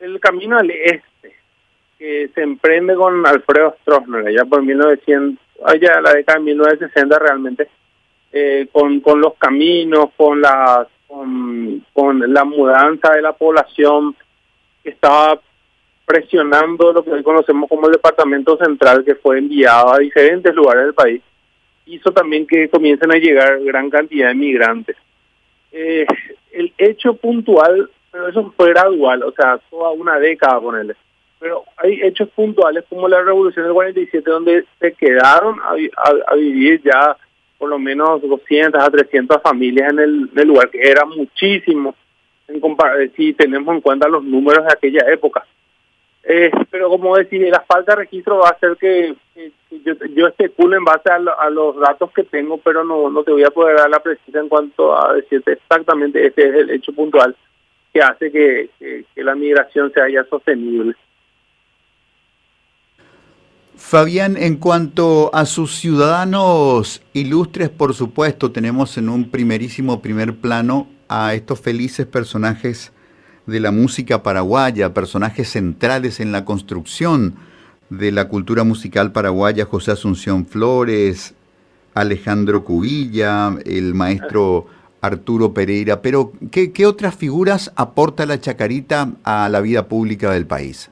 el 0.00 0.20
camino 0.20 0.58
al 0.58 0.70
este 0.70 1.34
que 1.98 2.30
se 2.34 2.42
emprende 2.42 2.94
con 2.94 3.26
Alfredo 3.26 3.76
Stroessner, 3.82 4.32
ya 4.32 4.44
por 4.44 4.62
1900, 4.62 5.38
allá 5.64 6.00
la 6.00 6.14
década 6.14 6.38
de 6.38 6.44
1960 6.44 7.18
realmente, 7.18 7.68
eh, 8.32 8.68
con, 8.70 9.00
con 9.00 9.20
los 9.20 9.34
caminos, 9.34 10.10
con 10.16 10.40
la, 10.40 10.86
con, 11.08 11.84
con 11.92 12.32
la 12.32 12.44
mudanza 12.44 13.12
de 13.12 13.22
la 13.22 13.32
población 13.32 14.14
que 14.82 14.90
estaba 14.90 15.40
presionando 16.06 16.92
lo 16.92 17.04
que 17.04 17.10
hoy 17.10 17.22
conocemos 17.22 17.68
como 17.68 17.86
el 17.86 17.92
Departamento 17.92 18.56
Central, 18.56 19.04
que 19.04 19.16
fue 19.16 19.38
enviado 19.38 19.92
a 19.92 19.98
diferentes 19.98 20.54
lugares 20.54 20.84
del 20.84 20.94
país, 20.94 21.20
hizo 21.86 22.12
también 22.12 22.46
que 22.46 22.68
comiencen 22.68 23.10
a 23.12 23.18
llegar 23.18 23.62
gran 23.64 23.90
cantidad 23.90 24.28
de 24.28 24.34
migrantes. 24.34 24.96
Eh, 25.72 26.06
el 26.52 26.72
hecho 26.78 27.14
puntual, 27.14 27.90
pero 28.10 28.28
eso 28.28 28.54
fue 28.56 28.70
gradual, 28.70 29.22
o 29.24 29.32
sea, 29.32 29.58
toda 29.68 29.90
una 29.90 30.18
década, 30.18 30.60
ponerle 30.60 30.94
pero 31.38 31.64
hay 31.76 32.00
hechos 32.02 32.28
puntuales 32.30 32.84
como 32.88 33.08
la 33.08 33.22
revolución 33.22 33.64
del 33.64 33.74
47 33.74 34.30
donde 34.30 34.64
se 34.80 34.92
quedaron 34.92 35.58
a, 35.60 36.34
vivir 36.34 36.82
ya 36.82 37.16
por 37.58 37.68
lo 37.68 37.78
menos 37.78 38.22
200 38.22 38.82
a 38.82 38.90
300 38.90 39.42
familias 39.42 39.92
en 39.92 39.98
el, 39.98 40.46
lugar, 40.46 40.70
que 40.70 40.80
era 40.80 41.04
muchísimo 41.04 41.94
en 42.46 42.62
si 43.16 43.34
tenemos 43.34 43.74
en 43.74 43.80
cuenta 43.80 44.08
los 44.08 44.24
números 44.24 44.64
de 44.64 44.72
aquella 44.72 45.12
época. 45.12 45.44
Eh, 46.24 46.50
pero 46.70 46.88
como 46.88 47.16
decir, 47.16 47.40
la 47.48 47.60
falta 47.60 47.92
de 47.92 48.02
registro 48.02 48.38
va 48.38 48.48
a 48.48 48.52
hacer 48.52 48.76
que, 48.76 49.14
yo, 49.84 49.94
yo 50.14 50.26
especule 50.26 50.76
en 50.76 50.84
base 50.84 51.10
a, 51.10 51.50
los 51.50 51.76
datos 51.78 52.10
que 52.12 52.24
tengo, 52.24 52.58
pero 52.58 52.84
no, 52.84 53.10
no 53.10 53.22
te 53.22 53.32
voy 53.32 53.44
a 53.44 53.50
poder 53.50 53.76
dar 53.76 53.90
la 53.90 54.00
precisa 54.00 54.40
en 54.40 54.48
cuanto 54.48 54.96
a 54.96 55.14
decirte 55.14 55.52
exactamente 55.52 56.26
este 56.26 56.48
es 56.48 56.54
el 56.54 56.70
hecho 56.70 56.92
puntual 56.92 57.34
que 57.92 58.00
hace 58.00 58.30
que, 58.30 58.68
que 58.78 59.24
la 59.24 59.34
migración 59.34 59.92
sea 59.92 60.08
ya 60.08 60.24
sostenible. 60.24 60.94
Fabián, 63.78 64.36
en 64.36 64.56
cuanto 64.56 65.30
a 65.32 65.46
sus 65.46 65.76
ciudadanos 65.76 67.00
ilustres, 67.12 67.70
por 67.70 67.94
supuesto, 67.94 68.50
tenemos 68.50 68.98
en 68.98 69.08
un 69.08 69.30
primerísimo 69.30 70.02
primer 70.02 70.36
plano 70.40 70.88
a 71.08 71.32
estos 71.32 71.60
felices 71.60 72.04
personajes 72.04 72.92
de 73.46 73.60
la 73.60 73.70
música 73.70 74.22
paraguaya, 74.22 74.92
personajes 74.92 75.50
centrales 75.50 76.18
en 76.18 76.32
la 76.32 76.44
construcción 76.44 77.36
de 77.88 78.10
la 78.10 78.28
cultura 78.28 78.64
musical 78.64 79.12
paraguaya, 79.12 79.64
José 79.64 79.92
Asunción 79.92 80.44
Flores, 80.44 81.34
Alejandro 81.94 82.64
Cubilla, 82.64 83.56
el 83.64 83.94
maestro 83.94 84.66
Arturo 85.00 85.54
Pereira, 85.54 86.02
pero 86.02 86.32
¿qué, 86.50 86.84
otras 86.84 87.14
figuras 87.14 87.72
aporta 87.76 88.26
la 88.26 88.40
Chacarita 88.40 89.12
a 89.22 89.48
la 89.48 89.60
vida 89.60 89.86
pública 89.86 90.32
del 90.32 90.46
país? 90.46 90.90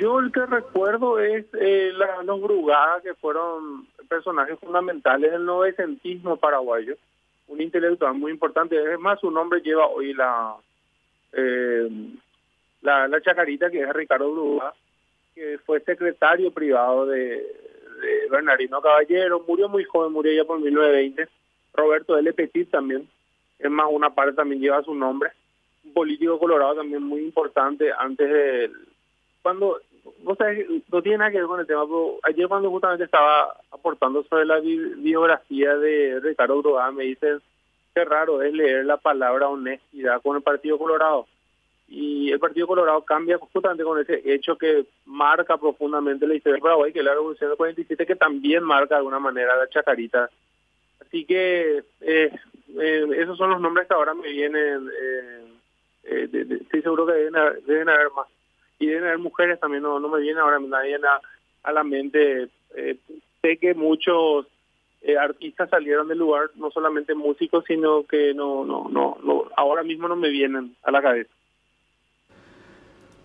Yo 0.00 0.18
el 0.18 0.32
que 0.32 0.46
recuerdo 0.46 1.18
es 1.18 1.44
eh, 1.60 1.92
los 2.24 2.40
Brugada, 2.40 3.02
que 3.02 3.12
fueron 3.12 3.86
personajes 4.08 4.58
fundamentales 4.58 5.30
del 5.30 5.44
novecentismo 5.44 6.38
paraguayo, 6.38 6.96
un 7.48 7.60
intelectual 7.60 8.14
muy 8.14 8.32
importante, 8.32 8.76
es 8.76 8.98
más, 8.98 9.20
su 9.20 9.30
nombre 9.30 9.60
lleva 9.60 9.88
hoy 9.88 10.14
la, 10.14 10.56
eh, 11.34 11.86
la, 12.80 13.20
Chacarita, 13.20 13.70
que 13.70 13.82
es 13.82 13.92
Ricardo 13.92 14.32
Brugada, 14.32 14.72
que 15.34 15.58
fue 15.66 15.80
secretario 15.80 16.50
privado 16.50 17.04
de, 17.04 17.46
Bernardino 18.30 18.80
Caballero, 18.80 19.44
murió 19.46 19.68
muy 19.68 19.84
joven, 19.84 20.12
murió 20.12 20.32
ya 20.32 20.44
por 20.46 20.60
1920. 20.60 21.28
Roberto 21.74 22.16
L. 22.16 22.32
Petit 22.32 22.70
también, 22.70 23.06
es 23.58 23.70
más, 23.70 23.86
una 23.90 24.08
parte 24.14 24.32
también 24.32 24.62
lleva 24.62 24.82
su 24.82 24.94
nombre. 24.94 25.30
Un 25.84 25.92
político 25.92 26.38
colorado 26.38 26.76
también 26.76 27.02
muy 27.02 27.20
importante 27.20 27.92
antes 27.92 28.30
de... 28.30 28.70
Cuando, 29.42 29.78
no 30.24 31.02
tiene 31.02 31.18
nada 31.18 31.30
que 31.30 31.38
ver 31.38 31.46
con 31.46 31.60
el 31.60 31.66
tema, 31.66 31.84
pero 31.86 32.18
ayer 32.22 32.48
cuando 32.48 32.70
justamente 32.70 33.04
estaba 33.04 33.54
aportando 33.70 34.22
sobre 34.24 34.44
la 34.44 34.60
biografía 34.60 35.76
de 35.76 36.20
Ricardo 36.20 36.62
Broda, 36.62 36.90
me 36.90 37.04
dicen, 37.04 37.40
qué 37.94 38.04
raro 38.04 38.42
es 38.42 38.52
leer 38.52 38.84
la 38.84 38.96
palabra 38.96 39.48
honestidad 39.48 40.22
con 40.22 40.36
el 40.36 40.42
Partido 40.42 40.78
Colorado 40.78 41.26
y 41.90 42.30
el 42.30 42.38
Partido 42.38 42.68
Colorado 42.68 43.02
cambia 43.02 43.36
justamente 43.38 43.82
con 43.82 44.00
ese 44.00 44.22
hecho 44.24 44.56
que 44.56 44.86
marca 45.06 45.58
profundamente 45.58 46.24
la 46.24 46.36
historia 46.36 46.54
de 46.54 46.62
Paraguay, 46.62 46.92
que 46.92 47.00
es 47.00 47.04
la 47.04 47.14
Revolución 47.14 47.50
del 47.50 47.56
47, 47.56 48.06
que 48.06 48.14
también 48.14 48.62
marca 48.62 48.94
de 48.94 48.98
alguna 48.98 49.18
manera 49.18 49.56
la 49.56 49.68
Chacarita. 49.68 50.30
Así 51.00 51.24
que 51.24 51.82
eh, 52.00 52.30
eh, 52.78 53.06
esos 53.16 53.36
son 53.36 53.50
los 53.50 53.60
nombres 53.60 53.88
que 53.88 53.94
ahora 53.94 54.14
me 54.14 54.30
vienen, 54.30 54.88
eh, 55.02 56.28
estoy 56.62 56.80
seguro 56.80 57.06
que 57.06 57.12
deben 57.14 57.88
haber, 57.88 58.10
más. 58.14 58.28
Y 58.80 58.86
deben 58.86 59.04
haber 59.04 59.18
mujeres 59.18 59.60
también, 59.60 59.84
no, 59.84 60.00
no 60.00 60.08
me 60.08 60.20
viene 60.20 60.40
ahora 60.40 60.58
nadie 60.58 60.96
a, 60.96 61.20
a 61.62 61.72
la 61.72 61.84
mente. 61.84 62.48
sé 63.40 63.56
que 63.58 63.74
muchos 63.74 64.46
artistas 65.20 65.70
salieron 65.70 66.08
del 66.08 66.18
lugar, 66.18 66.50
no 66.56 66.70
solamente 66.70 67.14
músicos, 67.14 67.64
sino 67.66 68.04
que 68.04 68.34
no, 68.34 68.64
no, 68.64 68.88
no, 68.90 69.16
no, 69.22 69.44
ahora 69.56 69.82
mismo 69.82 70.08
no 70.08 70.16
me 70.16 70.30
vienen 70.30 70.74
a 70.82 70.90
la 70.90 71.00
cabeza. 71.00 71.30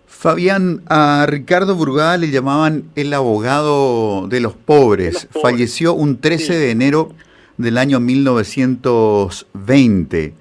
Fabián, 0.07 0.83
a 0.87 1.25
Ricardo 1.27 1.75
Brugada 1.75 2.15
le 2.17 2.31
llamaban 2.31 2.85
el 2.95 3.13
abogado 3.13 4.27
de 4.27 4.39
los 4.39 4.53
pobres. 4.53 5.27
Falleció 5.41 5.93
un 5.93 6.21
13 6.21 6.57
de 6.57 6.71
enero 6.71 7.09
del 7.57 7.77
año 7.77 7.99
1920. 7.99 10.33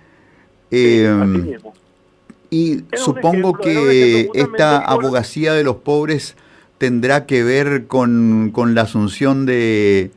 Em, 0.71 1.57
y 2.55 2.85
supongo 2.97 3.55
que 3.55 4.31
esta 4.33 4.79
abogacía 4.79 5.55
de 5.55 5.65
los 5.65 5.79
pobres 5.79 6.37
tendrá 6.79 7.27
que 7.27 7.43
ver 7.43 7.89
con, 7.89 8.53
la 8.75 8.83
asunción 8.83 9.45
de, 9.45 10.13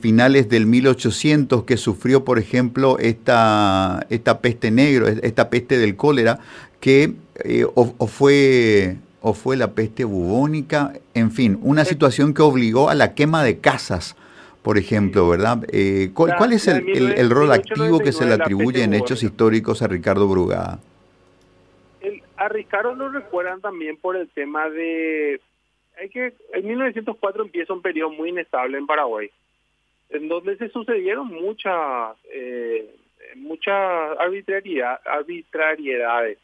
finales 0.00 0.48
del 0.48 0.64
1800 0.64 1.64
que 1.64 1.76
sufrió, 1.76 2.24
por 2.24 2.38
ejemplo, 2.38 2.98
esta, 2.98 4.06
esta 4.08 4.38
peste 4.40 4.70
negra, 4.70 5.14
esta 5.22 5.50
peste 5.50 5.76
del 5.76 5.94
cólera, 5.94 6.38
que 6.80 7.12
eh, 7.44 7.66
o, 7.74 8.06
fue 8.06 8.96
o 9.20 9.34
fue 9.34 9.58
la 9.58 9.72
peste 9.72 10.04
bubónica, 10.04 10.94
en 11.12 11.32
fin, 11.32 11.58
una 11.60 11.84
situación 11.84 12.32
que 12.32 12.40
obligó 12.40 12.88
a 12.88 12.94
la 12.94 13.12
quema 13.12 13.44
de 13.44 13.58
casas, 13.58 14.16
por 14.62 14.78
ejemplo, 14.78 15.28
¿verdad? 15.28 15.66
Eh, 15.70 16.12
¿cuál, 16.14 16.54
es 16.54 16.66
el, 16.66 17.28
rol 17.28 17.52
activo 17.52 17.98
que 17.98 18.12
se 18.12 18.24
le 18.24 18.32
atribuye 18.32 18.82
en 18.82 18.94
hechos 18.94 19.22
históricos 19.22 19.82
a 19.82 19.86
Ricardo 19.86 20.26
Brugada? 20.28 20.78
A 22.36 22.48
Ricardo 22.48 22.94
lo 22.94 23.08
recuerdan 23.08 23.60
también 23.60 23.96
por 23.96 24.16
el 24.16 24.28
tema 24.28 24.68
de... 24.70 25.40
Hay 26.00 26.08
que 26.08 26.34
En 26.52 26.66
1904 26.66 27.44
empieza 27.44 27.72
un 27.72 27.82
periodo 27.82 28.10
muy 28.10 28.30
inestable 28.30 28.78
en 28.78 28.86
Paraguay, 28.86 29.30
en 30.10 30.28
donde 30.28 30.56
se 30.56 30.68
sucedieron 30.70 31.28
muchas, 31.28 32.16
muchas 33.36 34.18
arbitrariedad, 34.18 35.00
arbitrariedades 35.04 36.38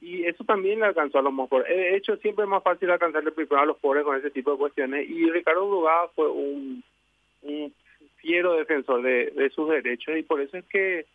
y 0.00 0.24
eso 0.24 0.44
también 0.44 0.80
le 0.80 0.86
alcanzó 0.86 1.18
a 1.18 1.22
los 1.22 1.32
más 1.32 1.48
pobres. 1.48 1.68
De 1.68 1.96
hecho, 1.96 2.16
siempre 2.16 2.44
es 2.44 2.48
más 2.48 2.62
fácil 2.62 2.90
alcanzarle 2.90 3.32
primero 3.32 3.60
a 3.60 3.66
los 3.66 3.76
pobres 3.76 4.04
con 4.04 4.16
ese 4.16 4.30
tipo 4.30 4.52
de 4.52 4.58
cuestiones. 4.58 5.08
Y 5.08 5.30
Ricardo 5.30 5.68
Brugada 5.68 6.08
fue 6.14 6.28
un 6.30 6.82
fiero 8.16 8.54
defensor 8.54 9.02
de, 9.02 9.50
sus 9.54 9.68
derechos 9.68 10.16
y 10.16 10.22
por 10.22 10.40
eso 10.40 10.56
es 10.56 10.64
que 10.66 11.06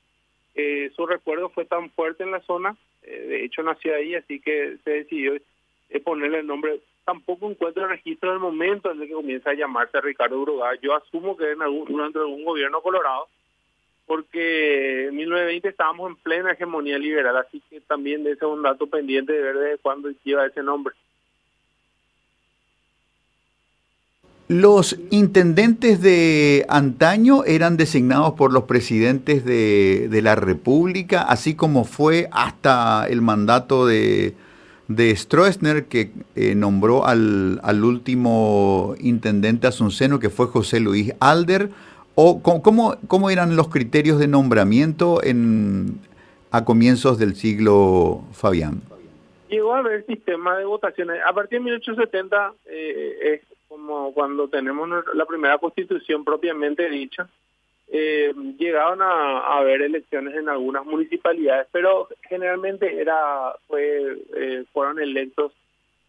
eh, 0.55 0.91
su 0.95 1.05
recuerdo 1.05 1.49
fue 1.49 1.65
tan 1.65 1.89
fuerte 1.91 2.23
en 2.23 2.31
la 2.31 2.41
zona. 2.41 2.75
Eh, 3.03 3.25
de 3.27 3.43
hecho, 3.45 3.61
nació 3.61 3.95
ahí, 3.95 4.15
así 4.15 4.39
que 4.39 4.77
se 4.83 4.89
decidió 4.89 5.35
eh, 5.35 5.99
ponerle 5.99 6.39
el 6.39 6.47
nombre. 6.47 6.79
Tampoco 7.03 7.49
encuentro 7.49 7.87
registro 7.87 8.31
del 8.31 8.39
momento 8.39 8.91
en 8.91 9.01
el 9.01 9.07
que 9.07 9.13
comienza 9.13 9.51
a 9.51 9.55
llamarse 9.55 10.01
Ricardo 10.01 10.41
Brugada. 10.41 10.75
Yo 10.81 10.95
asumo 10.95 11.37
que 11.37 11.51
en 11.51 11.61
algún, 11.61 11.85
durante 11.85 12.19
algún 12.19 12.43
gobierno 12.43 12.81
colorado 12.81 13.27
porque 14.05 15.07
en 15.07 15.15
1920 15.15 15.67
estábamos 15.67 16.11
en 16.11 16.15
plena 16.17 16.51
hegemonía 16.51 16.97
liberal, 16.97 17.37
así 17.37 17.61
que 17.69 17.81
también 17.81 18.21
ese 18.21 18.33
es 18.33 18.43
un 18.43 18.61
dato 18.61 18.87
pendiente 18.87 19.33
de 19.33 19.41
ver 19.41 19.57
desde 19.57 19.77
cuándo 19.79 20.09
lleva 20.23 20.45
ese 20.45 20.61
nombre. 20.61 20.93
Los 24.47 24.99
intendentes 25.09 26.01
de 26.01 26.65
antaño 26.69 27.43
eran 27.45 27.77
designados 27.77 28.33
por 28.33 28.53
los 28.53 28.63
presidentes 28.63 29.43
de, 29.43 30.19
la 30.21 30.35
República, 30.35 31.23
así 31.23 31.55
como 31.55 31.83
fue 31.83 32.29
hasta 32.31 33.07
el 33.07 33.21
mandato 33.21 33.87
de, 33.87 34.35
de 34.87 35.15
Stroessner, 35.15 35.85
que 35.85 36.11
eh, 36.35 36.53
nombró 36.53 37.07
al, 37.07 37.59
al 37.63 37.83
último 37.83 38.95
intendente 38.99 39.65
asunceno, 39.65 40.19
que 40.19 40.29
fue 40.29 40.45
José 40.45 40.79
Luis 40.79 41.13
Alder 41.19 41.71
¿O 42.15 42.41
cómo, 42.41 42.95
cómo 43.07 43.29
eran 43.29 43.57
los 43.57 43.67
criterios 43.67 44.19
de 44.19 44.27
nombramiento 44.27 45.21
en, 45.21 45.99
a 46.49 46.63
comienzos 46.63 47.19
del 47.19 47.35
siglo, 47.35 48.23
Fabián? 48.31 48.81
Llegó 49.49 49.75
a 49.75 49.79
haber 49.79 50.05
sistema 50.05 50.57
de 50.57 50.63
votaciones. 50.63 51.19
A 51.27 51.33
partir 51.33 51.59
de 51.59 51.65
1870 51.65 52.53
eh, 52.67 53.15
es 53.33 53.41
como 53.75 54.13
cuando 54.13 54.47
tenemos 54.47 54.87
la 55.13 55.25
primera 55.25 55.57
constitución 55.57 56.23
propiamente 56.23 56.89
dicha. 56.89 57.27
Eh, 57.87 58.33
llegaron 58.57 59.01
a, 59.01 59.57
haber 59.57 59.81
elecciones 59.83 60.33
en 60.35 60.49
algunas 60.49 60.85
municipalidades, 60.85 61.67
pero 61.71 62.07
generalmente 62.27 62.99
era 62.99 63.53
fue 63.67 64.17
eh, 64.35 64.63
fueron 64.73 64.99
electos 64.99 65.51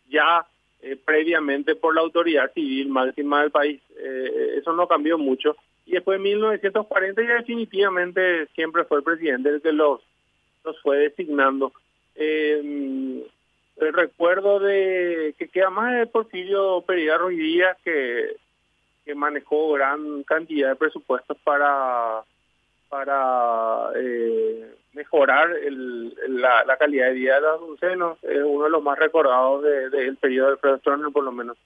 ya 0.09 0.47
eh, 0.81 0.97
previamente 1.05 1.75
por 1.75 1.95
la 1.95 2.01
autoridad 2.01 2.53
civil 2.55 2.89
máxima 2.89 3.43
del 3.43 3.51
país. 3.51 3.81
eso 3.97 4.73
no 4.73 4.87
cambió 4.87 5.19
mucho 5.19 5.57
y 5.87 5.93
después 5.93 6.19
de 6.19 6.25
1940 6.25 7.23
ya 7.23 7.35
definitivamente 7.35 8.47
siempre 8.55 8.85
fue 8.85 8.99
el 8.99 9.05
presidente 9.05 9.49
el 9.49 9.63
que 9.63 9.73
los, 9.73 10.01
los 10.65 10.81
fue 10.83 10.99
designando. 10.99 11.73
Eh, 12.17 13.25
el 13.77 13.93
recuerdo 13.93 14.59
de 14.59 15.35
que 15.39 15.49
queda 15.49 15.71
más 15.71 15.95
de 15.95 16.07
Porfirio 16.07 16.83
Pereira 16.83 17.19
Ruiz 17.19 17.39
Díaz 17.39 17.77
que, 17.85 18.37
manejó 19.15 19.73
gran 19.73 20.25
cantidad 20.25 20.71
de 20.71 20.77
presupuestos 20.77 21.37
para 21.45 22.23
para 22.89 23.91
eh, 23.97 24.75
mejorar 24.95 25.51
el, 25.65 26.13
la, 26.41 26.77
calidad 26.77 27.07
de 27.07 27.13
vida 27.13 27.35
de 27.37 27.41
los 27.43 27.63
azucenos, 27.63 28.19
es 28.23 28.43
uno 28.45 28.65
de 28.65 28.71
los 28.71 28.83
más 28.83 28.99
recordados 28.99 29.63
del 29.63 29.91
de, 29.91 30.13
periodo 30.15 30.49
de 30.49 30.53
Alfredo 30.53 31.11
por 31.13 31.23
lo 31.25 31.33
menos. 31.33 31.57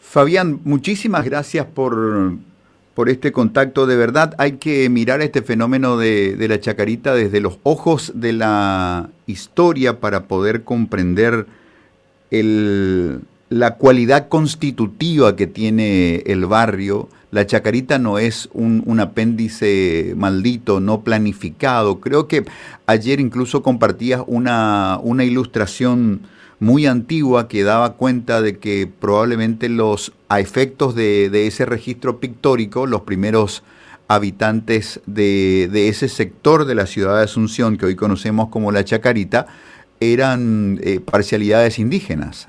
Fabián, 0.00 0.60
muchísimas 0.64 1.24
gracias 1.24 1.66
por, 1.66 1.94
por 2.94 3.08
este 3.08 3.32
contacto. 3.32 3.86
De 3.86 3.96
verdad, 3.96 4.34
hay 4.38 4.52
que 4.52 4.88
mirar 4.88 5.20
este 5.20 5.42
fenómeno 5.42 5.96
de, 5.96 6.36
la 6.48 6.60
chacarita 6.60 7.14
desde 7.14 7.40
los 7.40 7.58
ojos 7.62 8.12
de 8.14 8.32
la 8.32 9.10
historia 9.26 10.00
para 10.00 10.24
poder 10.24 10.62
comprender 10.62 11.46
la 12.30 13.74
cualidad 13.76 14.28
constitutiva 14.28 15.36
que 15.36 15.46
tiene 15.46 16.22
el 16.26 16.46
barrio. 16.46 17.08
La 17.30 17.46
chacarita 17.46 17.98
no 17.98 18.18
es 18.18 18.48
un, 18.52 18.82
un, 18.86 19.00
apéndice 19.00 20.14
maldito, 20.16 20.80
no 20.80 21.02
planificado. 21.02 22.00
Creo 22.00 22.28
que 22.28 22.44
ayer 22.86 23.20
incluso 23.20 23.62
compartías 23.62 24.22
una 24.26 25.24
ilustración 25.24 26.22
muy 26.64 26.86
antigua 26.86 27.46
que 27.46 27.62
daba 27.62 27.96
cuenta 27.96 28.40
de 28.40 28.58
que 28.58 28.88
probablemente 29.00 29.68
los 29.68 30.12
a 30.28 30.40
efectos 30.40 30.96
de, 30.96 31.46
ese 31.46 31.66
registro 31.66 32.18
pictórico, 32.18 32.86
los 32.86 33.02
primeros 33.02 33.62
habitantes 34.08 35.02
de, 35.06 35.68
de, 35.70 35.88
ese 35.88 36.08
sector 36.08 36.64
de 36.64 36.74
la 36.74 36.86
ciudad 36.86 37.18
de 37.18 37.24
Asunción 37.24 37.76
que 37.76 37.86
hoy 37.86 37.96
conocemos 37.96 38.48
como 38.48 38.72
la 38.72 38.82
Chacarita 38.82 39.46
eran 40.00 40.78
eh, 40.82 41.00
parcialidades 41.00 41.78
indígenas. 41.78 42.48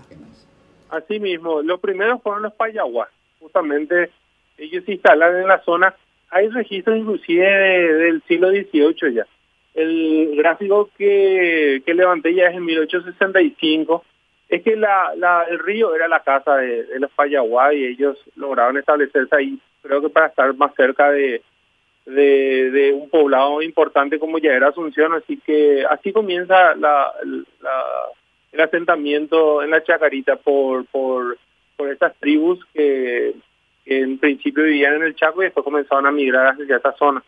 Así 0.90 1.20
mismo, 1.20 1.62
los 1.62 1.80
primeros 1.82 2.22
fueron 2.24 2.44
los 2.44 2.54
payaguas, 2.54 3.10
justamente 3.40 4.12
ellos 4.58 4.84
se 4.86 4.94
instalan 4.94 5.36
en 5.36 5.48
la 5.48 5.62
zona, 5.64 5.94
hay 6.30 6.48
registros 6.50 6.98
inclusive 6.98 7.46
del 7.46 8.24
siglo 8.28 8.50
XVIII 8.50 9.14
ya. 9.14 9.28
El 9.76 10.36
gráfico 10.36 10.90
que, 10.98 11.84
que 11.86 11.94
levanté 11.94 12.34
ya 12.34 12.48
es 12.48 12.56
en 12.56 12.66
1865, 12.66 14.04
es 14.50 14.64
que 14.64 14.76
la, 14.76 15.46
el 15.50 15.60
río 15.60 15.94
era 15.94 16.08
la 16.08 16.22
casa 16.22 16.56
de, 16.58 16.86
de 16.86 17.00
los 17.00 17.12
payaguas 17.12 17.74
y 17.74 17.86
ellos 17.86 18.18
lograron 18.36 18.78
establecerse 18.78 19.36
ahí, 19.36 19.60
creo 19.82 20.02
que 20.02 20.10
para 20.10 20.28
estar 20.28 20.54
más 20.56 20.74
cerca 20.76 21.12
de, 21.12 21.42
de, 22.06 22.94
un 22.94 23.10
poblado 23.10 23.62
importante 23.62 24.20
como 24.20 24.38
ya 24.38 24.52
era 24.52 24.70
Asunción, 24.70 25.14
así 25.14 25.38
que 25.38 25.86
así 25.90 26.12
comienza 26.12 26.74
el 26.74 28.62
asentamiento 28.62 29.64
en 29.64 29.72
la 29.72 29.84
Chacarita 29.84 30.36
por, 30.36 30.86
por, 30.86 31.38
por 31.76 31.90
estas 31.92 32.16
tribus 32.18 32.64
que, 32.74 33.34
que, 33.84 34.00
en 34.02 34.20
principio 34.20 34.64
vivían 34.64 34.96
en 34.96 35.04
el 35.04 35.16
Chaco 35.16 35.42
y 35.42 35.46
después 35.46 35.64
comenzaron 35.64 36.06
a 36.06 36.12
migrar 36.12 36.48
hacia 36.48 36.78
esta 36.78 36.94
zona. 36.94 37.24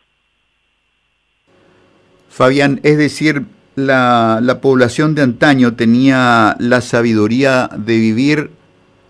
Fabián, 2.28 2.80
es 2.82 2.98
decir, 2.98 3.46
la, 3.74 4.40
la 4.42 4.60
población 4.60 5.14
de 5.14 5.22
antaño 5.22 5.74
tenía 5.74 6.56
la 6.58 6.80
sabiduría 6.80 7.70
de 7.76 7.98
vivir, 7.98 8.50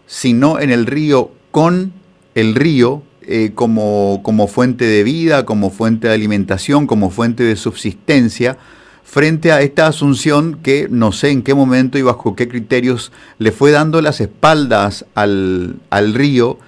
si 0.06 0.32
no 0.32 0.60
en 0.60 0.70
el 0.70 0.86
río, 0.86 1.32
con 1.50 1.92
el 2.34 2.54
río, 2.54 3.02
eh, 3.30 3.52
como, 3.54 4.22
como 4.22 4.46
fuente 4.46 4.86
de 4.86 5.04
vida, 5.04 5.44
como 5.44 5.68
fuente 5.68 6.08
de 6.08 6.14
alimentación, 6.14 6.86
como 6.86 7.10
fuente 7.10 7.42
de 7.42 7.56
subsistencia, 7.56 8.56
frente 9.04 9.52
a 9.52 9.60
esta 9.60 9.86
asunción 9.86 10.60
que 10.62 10.86
no 10.90 11.12
sé 11.12 11.28
en 11.28 11.42
qué 11.42 11.52
momento 11.52 11.98
y 11.98 12.02
bajo 12.02 12.34
qué 12.34 12.48
criterios 12.48 13.12
le 13.38 13.52
fue 13.52 13.70
dando 13.70 14.00
las 14.00 14.22
espaldas 14.22 15.04
al, 15.14 15.76
al 15.90 16.14
río 16.14 16.58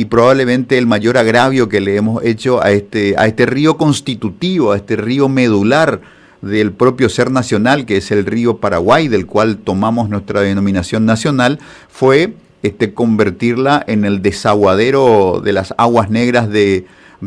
y 0.00 0.06
probablemente 0.06 0.78
el 0.78 0.86
mayor 0.86 1.18
agravio 1.18 1.68
que 1.68 1.78
le 1.78 1.94
hemos 1.94 2.24
hecho 2.24 2.64
a 2.64 2.70
este, 2.70 3.16
a 3.18 3.26
este 3.26 3.44
río 3.44 3.76
constitutivo, 3.76 4.72
a 4.72 4.78
este 4.78 4.96
río 4.96 5.28
medular 5.28 6.00
del 6.40 6.72
propio 6.72 7.10
ser 7.10 7.30
nacional, 7.30 7.84
que 7.84 7.98
es 7.98 8.10
el 8.10 8.24
río 8.24 8.56
Paraguay, 8.56 9.08
del 9.08 9.26
cual 9.26 9.58
tomamos 9.58 10.08
nuestra 10.08 10.40
denominación 10.40 11.04
nacional, 11.04 11.58
fue 11.90 12.32
este, 12.62 12.94
convertirla 12.94 13.84
en 13.86 14.06
el 14.06 14.22
desaguadero 14.22 15.42
de 15.44 15.52
las 15.52 15.74
aguas 15.76 16.08
negras 16.08 16.48
de, 16.48 16.86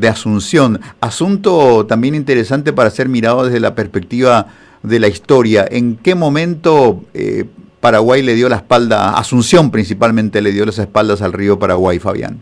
Asunción. 0.09 0.81
Asunto 0.99 1.85
también 1.85 2.15
interesante 2.15 2.73
para 2.73 2.89
ser 2.89 3.07
mirado 3.07 3.45
desde 3.45 3.59
la 3.59 3.75
perspectiva 3.75 4.47
de 4.81 4.99
la 4.99 5.09
historia. 5.09 5.63
¿En 5.69 5.95
qué 5.95 6.15
momento 6.15 7.03
eh, 7.13 7.45
Paraguay 7.81 8.23
le 8.23 8.33
dio 8.33 8.49
la 8.49 8.55
espalda, 8.55 9.11
Asunción 9.15 9.69
principalmente 9.69 10.41
le 10.41 10.51
dio 10.51 10.65
las 10.65 10.79
espaldas 10.79 11.21
al 11.21 11.33
río 11.33 11.59
Paraguay, 11.59 11.99
Fabián? 11.99 12.39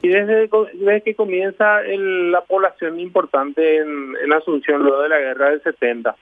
Y 0.00 0.08
desde, 0.08 0.48
desde 0.74 1.02
que 1.02 1.14
comienza 1.14 1.82
el, 1.82 2.30
la 2.30 2.42
población 2.42 3.00
importante 3.00 3.78
en, 3.78 4.32
Asunción, 4.32 4.82
luego 4.82 5.02
de 5.02 5.08
la 5.08 5.18
guerra 5.18 5.50
del 5.50 5.62
70 5.62 6.14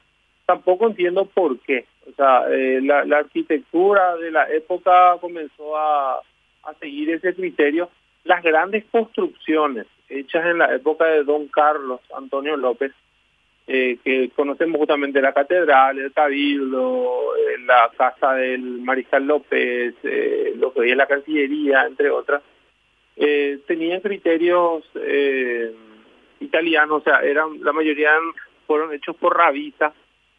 tampoco 0.47 0.87
entiendo 0.87 1.27
por 1.27 1.59
qué. 1.61 1.85
O 2.09 2.13
sea, 2.15 2.45
eh, 2.49 2.81
la, 2.81 3.01
arquitectura 3.19 4.17
de 4.17 4.31
la 4.31 4.49
época 4.49 5.17
comenzó 5.21 5.77
a, 5.77 6.21
a 6.63 6.75
seguir 6.81 7.11
ese 7.11 7.35
criterio. 7.35 7.91
Las 8.25 8.43
grandes 8.43 8.85
construcciones 8.91 9.87
hechas 10.09 10.47
en 10.47 10.59
la 10.59 10.75
época 10.75 11.05
de 11.07 11.25
Don 11.25 11.49
Carlos 11.49 12.01
Antonio 12.17 12.57
López, 12.57 12.93
eh, 13.67 13.99
que 14.05 14.31
conocemos 14.37 14.79
justamente 14.79 15.21
la 15.21 15.33
catedral, 15.33 15.99
el 15.99 16.13
cabildo, 16.13 17.35
eh, 17.37 17.59
la 17.67 17.91
casa 17.97 18.35
del 18.35 18.63
mariscal 18.83 19.27
López, 19.27 19.95
lo 20.57 20.73
que 20.73 20.81
hoy 20.81 20.91
es 20.93 20.97
la 20.97 21.07
Cancillería, 21.07 21.85
entre 21.87 22.11
otras, 22.11 22.41
eh, 23.17 23.59
tenían 23.67 24.01
criterios 24.01 24.85
eh, 24.95 25.75
italianos, 26.41 27.01
o 27.01 27.05
sea, 27.05 27.21
eran 27.21 27.63
la 27.63 27.73
mayoría 27.73 28.11
fueron 28.67 28.93
hechos 28.93 29.17
por 29.17 29.37
Ravisa, 29.37 29.95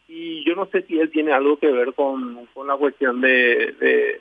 y 0.07 0.43
yo 0.45 0.55
no 0.55 0.67
sé 0.67 0.83
si 0.83 0.99
él 0.99 1.09
tiene 1.09 1.33
algo 1.33 1.57
que 1.57 1.71
ver 1.71 1.93
con, 1.93 2.45
con 2.53 2.67
la 2.67 2.77
cuestión 2.77 3.19
de, 3.21 4.19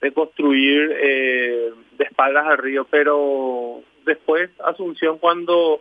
de, 0.00 0.12
construir 0.12 0.94
eh, 1.00 1.70
de 1.96 2.04
espaldas 2.04 2.46
al 2.46 2.58
río, 2.58 2.86
pero 2.90 3.82
después 4.04 4.50
Asunción 4.62 5.16
cuando 5.18 5.80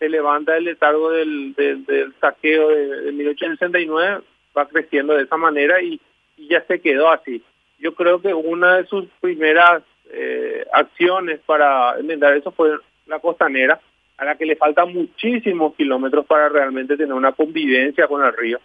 se 0.00 0.08
levanta 0.08 0.56
el 0.56 0.64
letargo 0.64 1.12
del, 1.12 1.54
del, 1.54 1.84
del 1.86 2.12
saqueo 2.20 2.68
de, 2.68 3.02
de 3.02 3.12
1869 3.12 4.22
va 4.58 4.66
creciendo 4.66 5.14
de 5.14 5.22
esa 5.22 5.36
manera 5.36 5.80
y, 5.80 6.00
y, 6.36 6.48
ya 6.48 6.64
se 6.66 6.80
quedó 6.80 7.10
así. 7.10 7.42
Yo 7.78 7.94
creo 7.94 8.20
que 8.20 8.34
una 8.34 8.78
de 8.78 8.86
sus 8.86 9.06
primeras 9.20 9.82
eh, 10.12 10.66
acciones 10.72 11.40
para 11.46 11.98
enmendar 11.98 12.36
eso 12.36 12.50
fue 12.52 12.78
la 13.06 13.18
costanera, 13.18 13.80
a 14.18 14.24
la 14.24 14.36
que 14.36 14.46
le 14.46 14.56
faltan 14.56 14.92
muchísimos 14.92 15.74
kilómetros 15.74 16.26
para 16.26 16.48
realmente 16.48 16.96
tener 16.96 17.14
una 17.14 17.32
convivencia 17.32 18.06
con 18.06 18.24
el 18.24 18.36
río. 18.36 18.60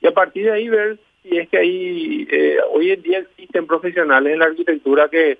Y 0.00 0.06
a 0.06 0.12
partir 0.12 0.44
de 0.44 0.52
ahí 0.52 0.68
ver 0.68 0.98
si 1.22 1.38
es 1.38 1.48
que 1.48 1.58
hay, 1.58 2.28
eh, 2.30 2.58
hoy 2.72 2.90
en 2.90 3.02
día 3.02 3.18
existen 3.20 3.66
profesionales 3.66 4.32
en 4.32 4.40
la 4.40 4.46
arquitectura 4.46 5.08
que, 5.08 5.38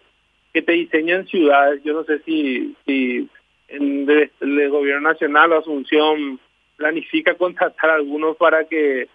que 0.52 0.62
te 0.62 0.72
diseñan 0.72 1.26
ciudades, 1.26 1.82
yo 1.82 1.92
no 1.92 2.04
sé 2.04 2.20
si, 2.20 2.76
si 2.86 3.28
en 3.68 4.08
el, 4.40 4.70
gobierno 4.70 5.08
nacional 5.08 5.52
o 5.52 5.58
Asunción 5.58 6.38
planifica 6.76 7.34
contratar 7.38 7.90
a 7.90 7.94
algunos 7.94 8.36
para 8.36 8.64
que 8.64 9.08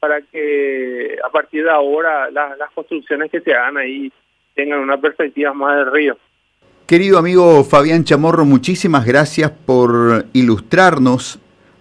para 0.00 0.20
que 0.20 1.16
a 1.24 1.30
partir 1.30 1.64
de 1.64 1.70
ahora 1.70 2.30
la, 2.30 2.56
las 2.56 2.70
construcciones 2.72 3.30
que 3.30 3.40
se 3.40 3.54
hagan 3.54 3.78
ahí 3.78 4.12
tengan 4.54 4.80
una 4.80 5.00
perspectiva 5.00 5.52
más 5.52 5.76
del 5.76 5.92
río. 5.92 6.16
Querido 6.86 7.18
amigo 7.18 7.64
Fabián 7.64 8.04
Chamorro, 8.04 8.44
muchísimas 8.44 9.06
gracias 9.06 9.50
por 9.50 10.26
ilustrarnos 10.32 11.38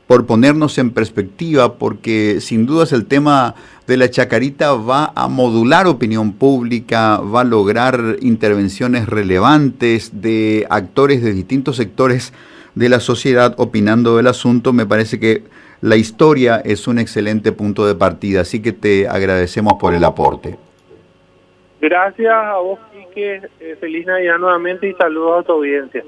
por 0.07 0.25
ponernos 0.25 0.77
en 0.77 0.91
perspectiva, 0.91 1.75
porque 1.75 2.39
sin 2.41 2.65
dudas 2.65 2.91
el 2.91 3.05
tema 3.05 3.55
de 3.87 3.97
la 3.97 4.09
chacarita 4.09 4.73
va 4.73 5.11
a 5.15 5.27
modular 5.27 5.87
opinión 5.87 6.33
pública, 6.33 7.17
va 7.17 7.41
a 7.41 7.45
lograr 7.45 8.17
intervenciones 8.21 9.07
relevantes 9.07 10.21
de 10.21 10.67
actores 10.69 11.23
de 11.23 11.33
distintos 11.33 11.77
sectores 11.77 12.33
de 12.75 12.89
la 12.89 12.99
sociedad 12.99 13.55
opinando 13.57 14.17
del 14.17 14.27
asunto. 14.27 14.73
Me 14.73 14.85
parece 14.85 15.19
que 15.19 15.43
la 15.81 15.95
historia 15.95 16.61
es 16.63 16.87
un 16.87 16.99
excelente 16.99 17.51
punto 17.51 17.85
de 17.87 17.95
partida, 17.95 18.41
así 18.41 18.61
que 18.61 18.71
te 18.71 19.07
agradecemos 19.07 19.73
por 19.79 19.93
el 19.93 20.03
aporte. 20.03 20.57
Gracias 21.83 22.33
a 22.33 22.59
vos, 22.59 22.79
Quique. 22.93 23.41
Eh, 23.59 23.75
feliz 23.77 24.05
Navidad 24.05 24.37
nuevamente 24.37 24.87
y 24.87 24.93
saludos 24.93 25.41
a 25.41 25.43
tu 25.43 25.51
audiencia. 25.51 26.01